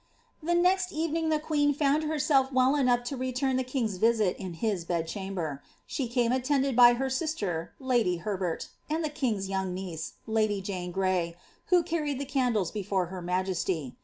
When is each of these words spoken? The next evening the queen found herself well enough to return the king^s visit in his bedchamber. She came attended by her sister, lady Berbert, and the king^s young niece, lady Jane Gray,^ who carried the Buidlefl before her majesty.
The 0.41 0.55
next 0.55 0.91
evening 0.91 1.29
the 1.29 1.37
queen 1.37 1.75
found 1.75 2.01
herself 2.05 2.51
well 2.51 2.75
enough 2.75 3.03
to 3.03 3.15
return 3.17 3.55
the 3.55 3.63
king^s 3.63 3.99
visit 3.99 4.35
in 4.37 4.53
his 4.53 4.83
bedchamber. 4.83 5.61
She 5.85 6.07
came 6.07 6.31
attended 6.31 6.75
by 6.75 6.93
her 6.93 7.07
sister, 7.07 7.73
lady 7.79 8.17
Berbert, 8.25 8.69
and 8.89 9.03
the 9.05 9.11
king^s 9.11 9.47
young 9.47 9.75
niece, 9.75 10.13
lady 10.25 10.59
Jane 10.59 10.91
Gray,^ 10.91 11.35
who 11.67 11.83
carried 11.83 12.17
the 12.17 12.25
Buidlefl 12.25 12.73
before 12.73 13.05
her 13.13 13.21
majesty. 13.21 13.95